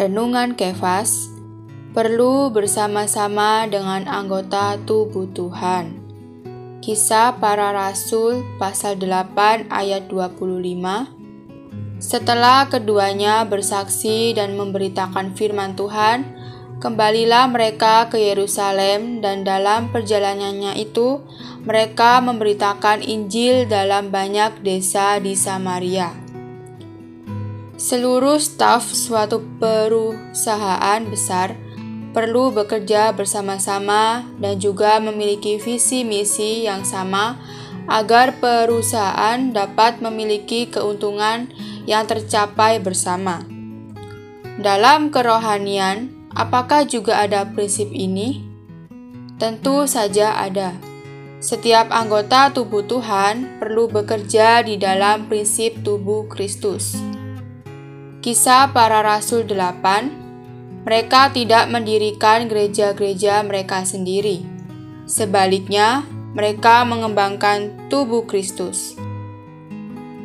[0.00, 1.28] Renungan Kefas
[1.92, 5.92] perlu bersama-sama dengan anggota tubuh Tuhan.
[6.80, 16.24] Kisah para Rasul pasal 8 ayat 25 Setelah keduanya bersaksi dan memberitakan firman Tuhan,
[16.80, 21.20] kembalilah mereka ke Yerusalem dan dalam perjalanannya itu
[21.68, 26.29] mereka memberitakan Injil dalam banyak desa di Samaria.
[27.80, 31.56] Seluruh staf suatu perusahaan besar
[32.12, 37.40] perlu bekerja bersama-sama dan juga memiliki visi misi yang sama
[37.88, 41.48] agar perusahaan dapat memiliki keuntungan
[41.88, 43.48] yang tercapai bersama.
[44.60, 48.44] Dalam kerohanian, apakah juga ada prinsip ini?
[49.40, 50.76] Tentu saja ada.
[51.40, 57.19] Setiap anggota tubuh Tuhan perlu bekerja di dalam prinsip tubuh Kristus.
[58.20, 64.44] Kisah para Rasul 8 mereka tidak mendirikan gereja-gereja mereka sendiri.
[65.08, 66.04] Sebaliknya,
[66.36, 68.92] mereka mengembangkan tubuh Kristus.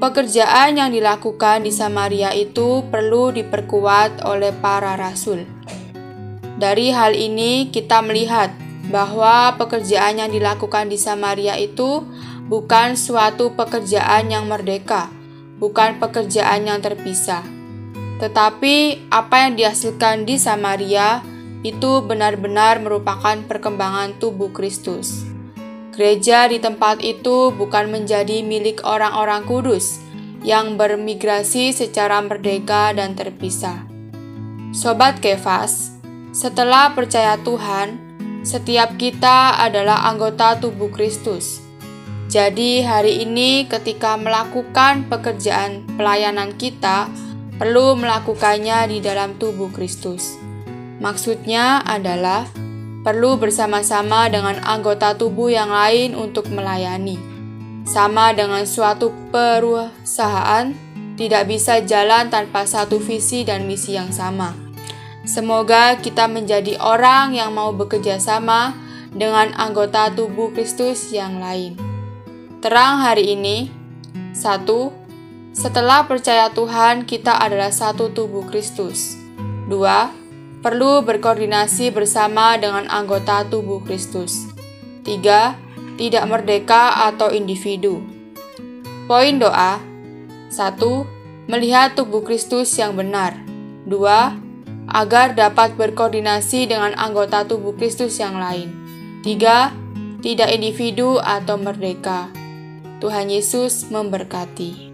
[0.00, 5.44] Pekerjaan yang dilakukan di Samaria itu perlu diperkuat oleh para rasul.
[6.56, 8.56] Dari hal ini, kita melihat
[8.88, 12.08] bahwa pekerjaan yang dilakukan di Samaria itu
[12.48, 15.12] bukan suatu pekerjaan yang merdeka,
[15.60, 17.60] bukan pekerjaan yang terpisah
[18.22, 21.26] tetapi apa yang dihasilkan di Samaria
[21.66, 25.26] itu benar-benar merupakan perkembangan tubuh Kristus.
[25.90, 29.98] Gereja di tempat itu bukan menjadi milik orang-orang kudus
[30.46, 33.90] yang bermigrasi secara merdeka dan terpisah.
[34.70, 35.98] Sobat Kefas,
[36.30, 37.98] setelah percaya Tuhan,
[38.46, 41.60] setiap kita adalah anggota tubuh Kristus.
[42.32, 47.12] Jadi, hari ini, ketika melakukan pekerjaan pelayanan kita,
[47.62, 50.34] perlu melakukannya di dalam tubuh Kristus.
[50.98, 52.50] Maksudnya adalah
[53.06, 57.14] perlu bersama-sama dengan anggota tubuh yang lain untuk melayani.
[57.86, 60.74] Sama dengan suatu perusahaan,
[61.14, 64.58] tidak bisa jalan tanpa satu visi dan misi yang sama.
[65.22, 68.74] Semoga kita menjadi orang yang mau bekerja sama
[69.14, 71.78] dengan anggota tubuh Kristus yang lain.
[72.58, 73.70] Terang hari ini,
[74.34, 75.01] satu,
[75.52, 79.20] setelah percaya Tuhan, kita adalah satu tubuh Kristus.
[79.68, 80.08] Dua,
[80.64, 84.48] perlu berkoordinasi bersama dengan anggota tubuh Kristus.
[85.04, 85.60] Tiga,
[86.00, 88.00] tidak merdeka atau individu.
[89.04, 89.76] Poin doa.
[90.48, 91.04] Satu,
[91.48, 93.36] melihat tubuh Kristus yang benar.
[93.84, 94.32] Dua,
[94.88, 98.72] agar dapat berkoordinasi dengan anggota tubuh Kristus yang lain.
[99.20, 99.72] Tiga,
[100.24, 102.32] tidak individu atau merdeka.
[103.02, 104.91] Tuhan Yesus memberkati.